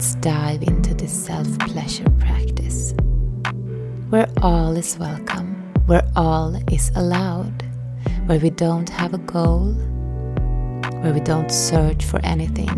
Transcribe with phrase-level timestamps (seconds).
[0.00, 2.94] let's dive into this self pleasure practice
[4.08, 5.52] where all is welcome,
[5.84, 7.62] where all is allowed,
[8.24, 9.74] where we don't have a goal,
[11.02, 12.72] where we don't search for anything.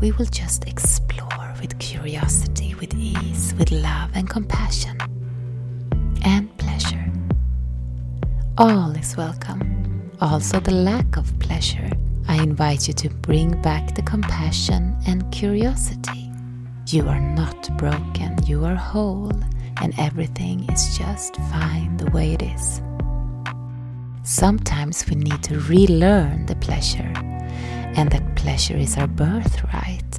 [0.00, 4.98] We will just explore with curiosity, with ease, with love and compassion
[6.24, 7.10] and pleasure.
[8.56, 11.90] All is welcome, also the lack of pleasure.
[12.28, 16.27] I invite you to bring back the compassion and curiosity.
[16.90, 19.30] You are not broken, you are whole,
[19.82, 22.80] and everything is just fine the way it is.
[24.22, 27.12] Sometimes we need to relearn the pleasure,
[27.94, 30.18] and that pleasure is our birthright,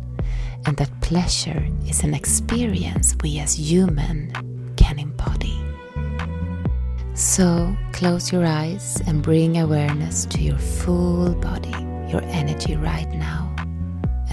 [0.68, 4.32] and that pleasure is an experience we as human
[4.76, 5.60] can embody.
[7.16, 11.74] So close your eyes and bring awareness to your full body,
[12.12, 13.49] your energy right now,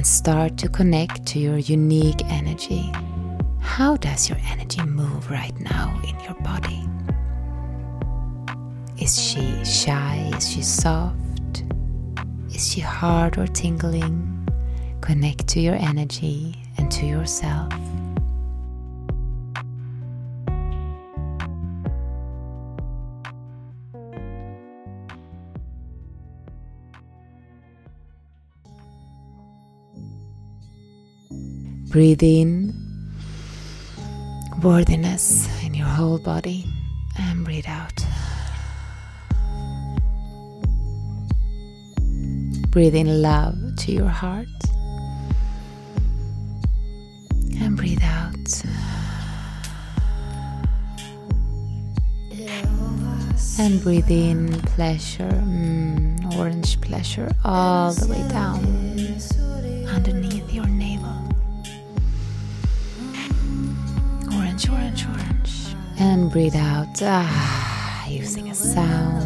[0.06, 2.92] start to connect to your unique energy.
[3.60, 6.88] How does your energy move right now in your body?
[9.02, 10.30] Is she shy?
[10.36, 11.64] Is she soft?
[12.54, 14.48] Is she hard or tingling?
[15.00, 17.72] Connect to your energy and to yourself.
[31.96, 32.74] Breathe in
[34.62, 36.66] worthiness in your whole body
[37.18, 38.04] and breathe out.
[42.68, 44.46] Breathe in love to your heart
[47.60, 48.62] and breathe out.
[53.58, 58.95] And breathe in pleasure, mm, orange pleasure, all the way down
[66.16, 69.22] And breathe out ah, using a sound.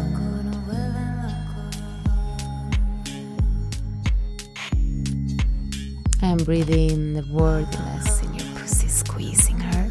[6.21, 9.89] And breathe in the worthiness in your pussy, squeezing her.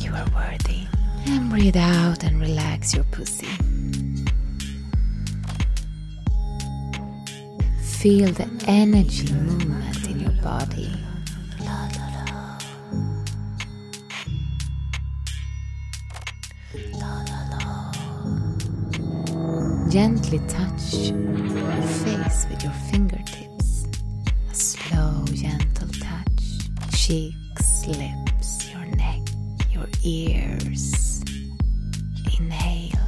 [0.00, 0.86] You are worthy.
[1.26, 3.48] And breathe out and relax your pussy.
[7.82, 11.01] Feel the energy movement in your body.
[19.92, 23.84] Gently touch your face with your fingertips.
[24.50, 26.94] A slow, gentle touch.
[26.94, 29.20] Cheeks, lips, your neck,
[29.70, 31.22] your ears.
[32.38, 32.98] Inhale.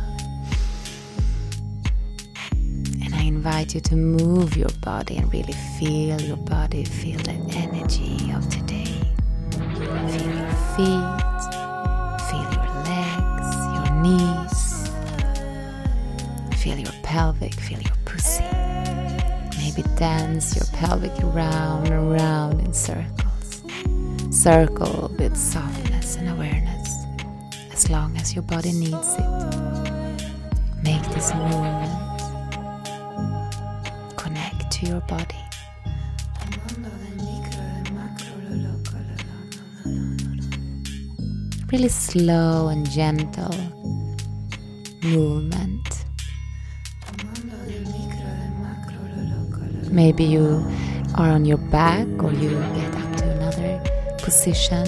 [2.52, 7.32] And I invite you to move your body and really feel your body, feel the
[7.56, 9.00] energy of today.
[9.56, 11.50] Feel your feet,
[12.28, 14.33] feel your legs, your knees.
[16.64, 18.42] Feel your pelvic, feel your pussy.
[19.58, 23.62] Maybe dance your pelvic around and around in circles.
[24.30, 26.88] Circle with softness and awareness
[27.70, 29.28] as long as your body needs it.
[30.82, 31.92] Make this movement.
[34.16, 35.36] Connect to your body.
[41.70, 43.54] Really slow and gentle
[45.02, 45.73] movement.
[49.94, 50.66] Maybe you
[51.14, 53.80] are on your back or you get up to another
[54.18, 54.84] position.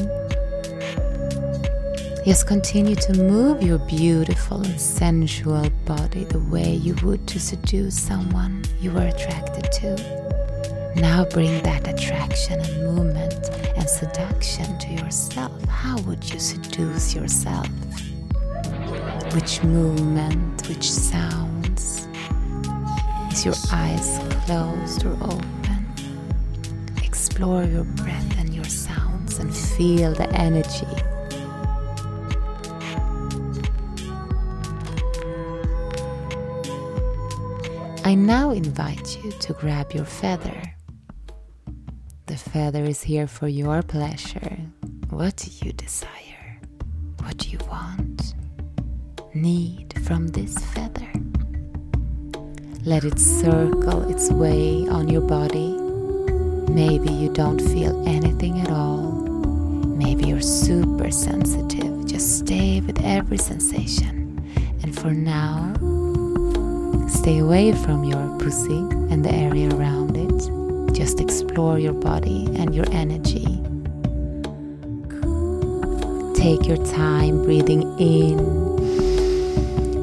[2.25, 7.97] Just continue to move your beautiful and sensual body the way you would to seduce
[7.97, 10.93] someone you were attracted to.
[10.97, 15.65] Now bring that attraction and movement and seduction to yourself.
[15.67, 17.69] How would you seduce yourself?
[19.35, 22.09] Which movement, which sounds?
[23.31, 25.87] Is your eyes closed or open?
[27.03, 30.87] Explore your breath and your sounds and feel the energy.
[38.05, 40.63] I now invite you to grab your feather.
[42.27, 44.59] The feather is here for your pleasure.
[45.11, 46.61] What do you desire?
[47.19, 48.35] What do you want?
[49.35, 51.26] Need from this feather?
[52.87, 55.77] Let it circle its way on your body.
[56.73, 59.11] Maybe you don't feel anything at all.
[59.99, 62.07] Maybe you're super sensitive.
[62.07, 64.41] Just stay with every sensation.
[64.85, 65.75] And for now,
[67.09, 68.79] stay away from your pussy
[69.11, 70.95] and the area around it.
[70.95, 73.61] just explore your body and your energy.
[76.41, 78.37] Take your time breathing in,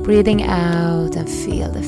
[0.03, 1.81] breathing out, and feel the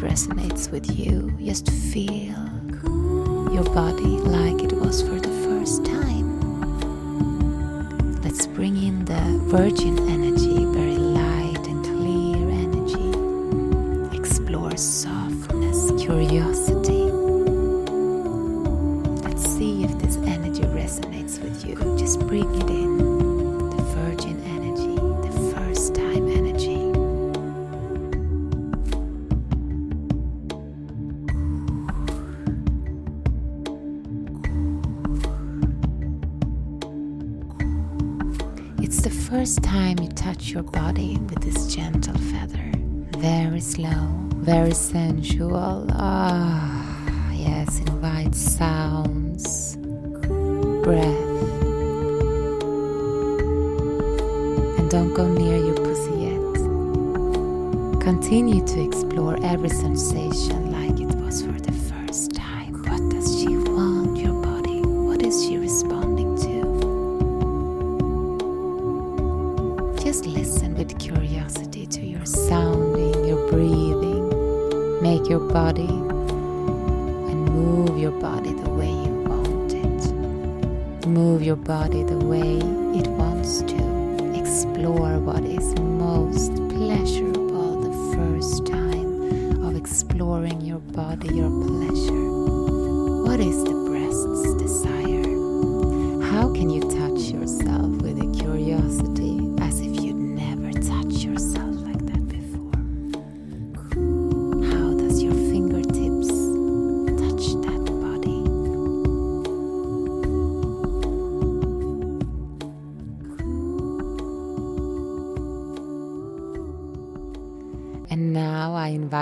[0.00, 2.36] resonates with you, just feel
[3.52, 6.26] your body like it was for the first time.
[8.22, 14.16] Let's bring in the virgin energy, very light and clear energy.
[14.16, 15.15] Explore softness,
[38.86, 42.70] It's the first time you touch your body with this gentle feather.
[43.18, 44.06] Very slow,
[44.36, 45.88] very sensual.
[45.90, 49.76] Ah, yes, invite sounds,
[50.84, 51.04] breath.
[54.78, 56.54] And don't go near your pussy yet.
[58.00, 61.72] Continue to explore every sensation like it was for the
[70.16, 75.02] Just listen with curiosity to your sounding, your breathing.
[75.02, 81.06] Make your body and move your body the way you want it.
[81.06, 82.56] Move your body the way
[82.98, 84.40] it wants to.
[84.40, 92.35] Explore what is most pleasurable the first time of exploring your body, your pleasure.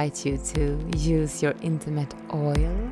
[0.05, 2.91] Invite you to use your intimate oil.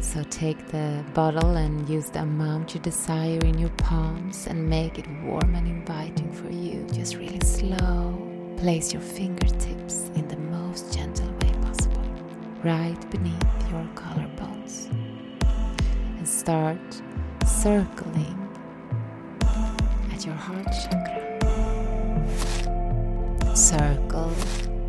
[0.00, 4.98] So take the bottle and use the amount you desire in your palms and make
[4.98, 6.84] it warm and inviting for you.
[6.92, 8.18] Just really slow.
[8.56, 12.02] Place your fingertips in the most gentle way possible,
[12.64, 14.90] right beneath your collarbones.
[16.18, 17.02] And start
[17.46, 18.38] circling
[20.12, 21.20] at your heart chakra.
[23.54, 24.34] Circle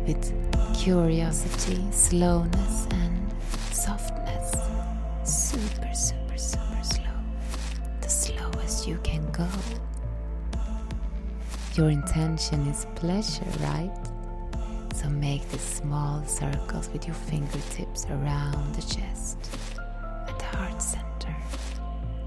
[0.06, 0.32] with
[0.74, 3.34] curiosity, slowness, and
[3.70, 4.52] softness.
[5.24, 7.16] Super, super, super slow.
[8.00, 9.48] The slowest you can go.
[11.74, 13.92] Your intention is pleasure, right?
[14.94, 19.38] So make these small circles with your fingertips around the chest,
[20.28, 21.34] at the heart center.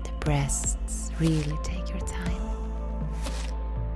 [0.04, 2.42] The breasts, really take your time.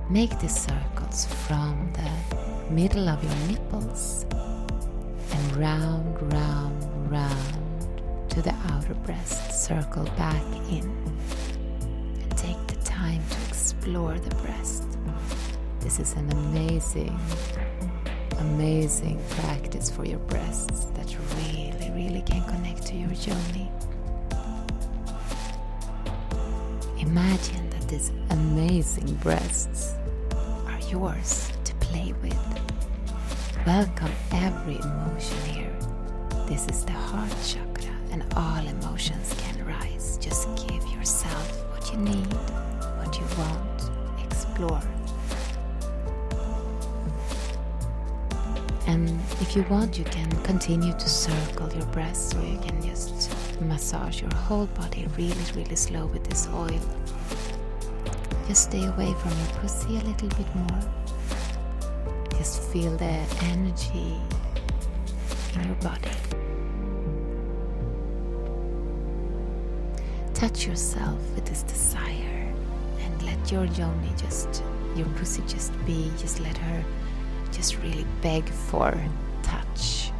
[0.08, 4.26] Make the circles from the middle of your nipples
[5.32, 9.66] and round, round, round to the outer breast.
[9.66, 10.84] Circle back in
[12.20, 14.84] and take the time to explore the breast.
[15.80, 17.18] This is an amazing,
[18.38, 23.68] amazing practice for your breasts that really, really can connect to your journey.
[26.98, 29.94] Imagine that these amazing breasts
[30.66, 31.50] are yours
[31.90, 32.38] play with.
[33.66, 35.76] Welcome every emotion here.
[36.46, 40.16] This is the heart chakra, and all emotions can rise.
[40.18, 42.32] Just give yourself what you need,
[42.98, 43.90] what you want.
[44.24, 44.80] Explore.
[48.86, 49.08] And
[49.40, 54.20] if you want, you can continue to circle your breasts, or you can just massage
[54.20, 56.80] your whole body really, really slow with this oil.
[58.46, 60.99] Just stay away from your pussy a little bit more.
[62.72, 64.16] Feel the energy
[65.54, 66.08] in your body.
[70.34, 72.54] Touch yourself with this desire
[73.00, 74.62] and let your yoni just,
[74.94, 76.84] your pussy just be, just let her
[77.50, 78.94] just really beg for
[79.42, 80.12] touch.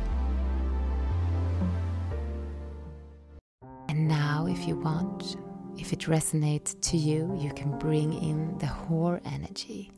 [3.88, 5.36] And now, if you want,
[5.80, 9.90] If it resonates to you, you can bring in the whore energy,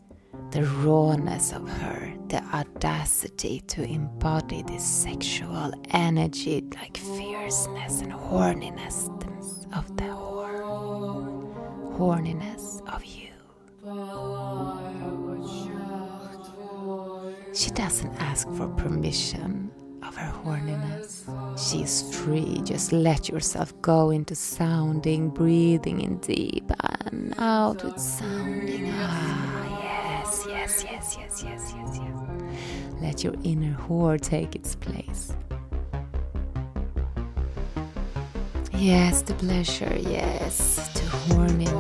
[0.51, 9.09] the rawness of her, the audacity to embody this sexual energy like fierceness and horniness
[9.77, 10.63] of the whore,
[11.97, 13.29] horniness of you.
[17.55, 19.71] She doesn't ask for permission
[20.03, 21.25] of her horniness.
[21.59, 22.61] She's free.
[22.65, 26.71] Just let yourself go into sounding, breathing in deep
[27.11, 28.91] and out with sounding.
[28.95, 29.62] Ah,
[30.81, 33.01] yes, yes, yes, yes, yes, yes.
[33.01, 35.33] Let your inner whore take its place.
[38.75, 41.72] Yes, the pleasure, yes, to horniness,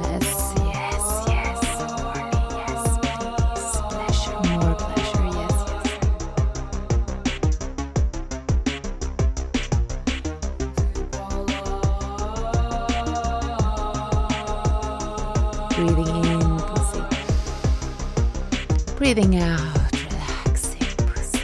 [19.15, 21.41] Breathing out, relaxing, pussy.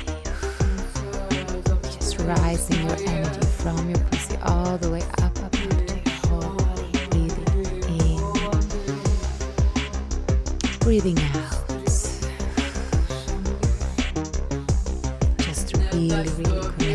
[1.83, 5.59] Just rising your energy from your pussy all the way up, up, up to
[5.95, 6.91] your whole body.
[7.11, 8.17] Breathing in,
[10.81, 11.69] breathing out.
[15.37, 16.88] Just really, really connect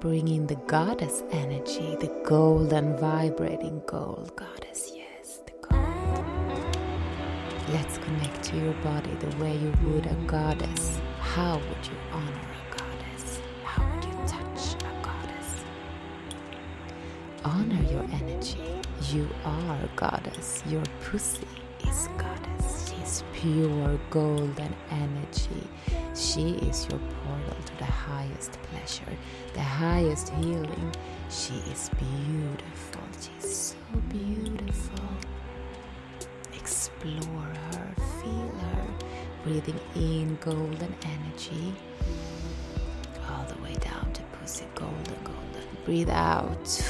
[0.00, 4.90] bring in the goddess energy, the golden vibrating gold goddess.
[4.94, 6.76] Yes, the gold.
[7.68, 10.98] Let's connect to your body the way you would a goddess.
[11.20, 13.40] How would you honor a goddess?
[13.62, 15.64] How would you touch a goddess?
[17.44, 18.80] Honor your energy.
[19.10, 20.62] You are goddess.
[20.66, 21.46] Your pussy
[21.86, 22.90] is goddess.
[22.90, 25.68] She's pure golden energy
[26.20, 29.16] she is your portal to the highest pleasure,
[29.54, 30.92] the highest healing.
[31.30, 33.02] She is beautiful.
[33.20, 33.76] She's so
[34.10, 35.08] beautiful.
[36.54, 38.86] Explore her, feel her,
[39.44, 41.74] breathing in golden energy
[43.30, 45.64] all the way down to pussy, golden, golden.
[45.86, 46.82] Breathe out,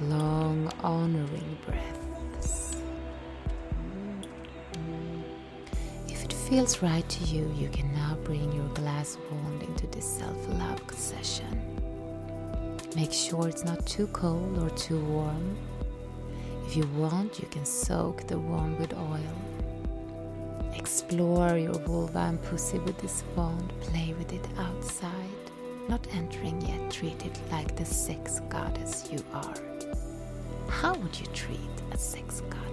[0.02, 2.01] long, honoring breath.
[6.52, 10.82] Feels right to you, you can now bring your glass wand into this self love
[10.92, 11.48] session.
[12.94, 15.56] Make sure it's not too cold or too warm.
[16.66, 19.34] If you want, you can soak the wand with oil.
[20.76, 25.44] Explore your vulva and pussy with this wand, play with it outside,
[25.88, 29.54] not entering yet, treat it like the sex goddess you are.
[30.68, 32.71] How would you treat a sex goddess?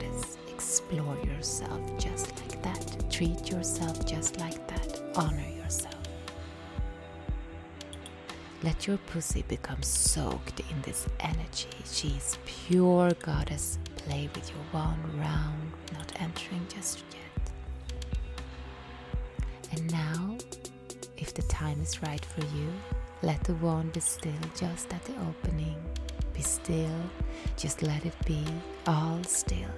[0.70, 3.10] Explore yourself just like that.
[3.10, 5.02] Treat yourself just like that.
[5.16, 5.98] Honor yourself.
[8.62, 11.70] Let your pussy become soaked in this energy.
[11.92, 13.80] She's pure goddess.
[13.96, 17.52] Play with your wand round, not entering just yet.
[19.72, 20.38] And now,
[21.18, 22.72] if the time is right for you,
[23.24, 25.84] let the wand be still just at the opening.
[26.36, 27.02] Be still,
[27.58, 28.46] just let it be
[28.86, 29.74] all still.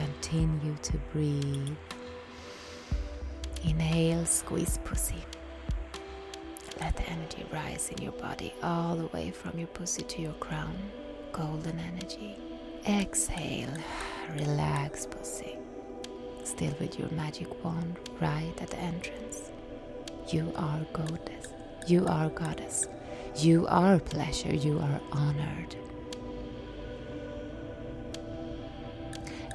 [0.00, 1.76] Continue to breathe.
[3.64, 5.22] Inhale, squeeze pussy.
[6.80, 10.32] Let the energy rise in your body all the way from your pussy to your
[10.34, 10.74] crown.
[11.32, 12.34] Golden energy.
[12.88, 13.74] Exhale,
[14.38, 15.58] relax pussy.
[16.44, 19.50] Still with your magic wand right at the entrance.
[20.32, 21.48] You are goddess.
[21.86, 22.88] You are goddess.
[23.36, 24.54] You are pleasure.
[24.54, 25.76] You are honored.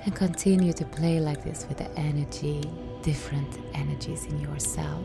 [0.06, 2.62] And continue to play like this with the energy,
[3.02, 5.04] different energies in yourself.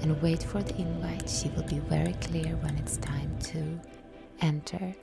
[0.00, 1.28] And wait for the invite.
[1.28, 3.78] She will be very clear when it's time to
[4.40, 4.94] enter.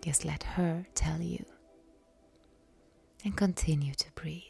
[0.00, 1.44] Just let her tell you.
[3.24, 4.44] And continue to breathe.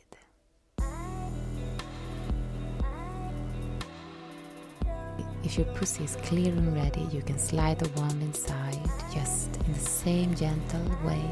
[5.42, 8.78] If your pussy is clear and ready, you can slide the wand inside
[9.12, 11.24] just in the same gentle way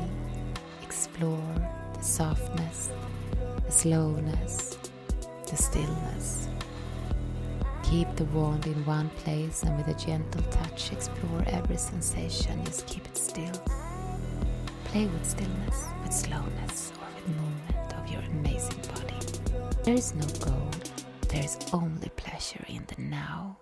[0.99, 1.55] explore
[1.95, 2.91] the softness,
[3.65, 4.77] the slowness,
[5.49, 6.49] the stillness.
[7.85, 12.85] Keep the wand in one place and with a gentle touch explore every sensation, just
[12.89, 13.55] keep it still.
[14.87, 19.21] Play with stillness, with slowness, or with movement of your amazing body.
[19.85, 20.71] There is no goal,
[21.29, 23.57] there is only pleasure in the now.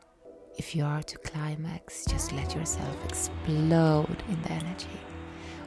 [0.56, 4.98] If you are to climax, just let yourself explode in the energy,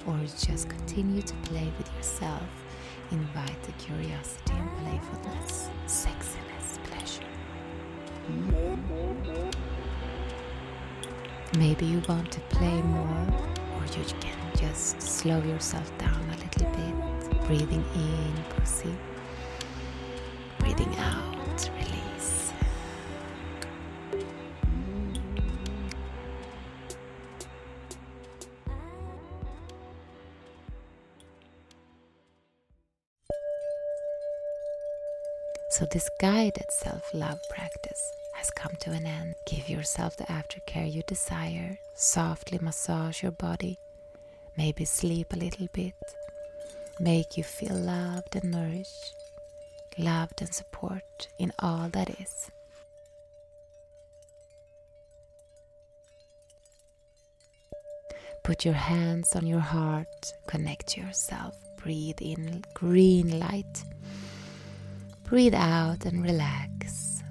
[0.10, 2.42] or just continue to play with yourself.
[3.12, 7.24] Invite the curiosity and playfulness, sexiness, pleasure.
[11.58, 13.28] Maybe you want to play more,
[13.76, 17.48] or you can just slow yourself down a little bit.
[17.48, 18.96] Breathing in, pussy.
[20.60, 21.39] Breathing out,
[35.70, 39.36] So, this guided self love practice has come to an end.
[39.46, 41.78] Give yourself the aftercare you desire.
[41.94, 43.78] Softly massage your body.
[44.58, 45.94] Maybe sleep a little bit.
[47.00, 49.16] Make you feel loved and nourished,
[49.98, 52.52] loved and support in all that is.
[58.44, 63.84] Put your hands on your heart, connect yourself, breathe in green light,
[65.30, 67.22] breathe out and relax.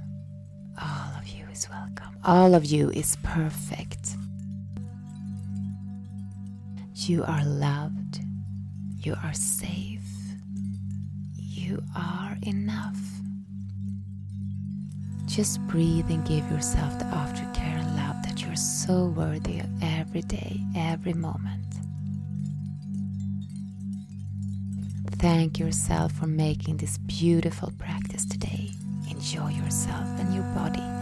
[0.81, 4.15] All of you is welcome, all of you is perfect.
[6.95, 8.21] You are loved,
[9.01, 10.07] you are safe,
[11.35, 13.01] you are enough.
[15.27, 20.23] Just breathe and give yourself the aftercare and love that you're so worthy of every
[20.23, 21.68] day, every moment.
[25.19, 28.71] Thank yourself for making this beautiful practice today.
[29.11, 30.98] Enjoy yourself and your body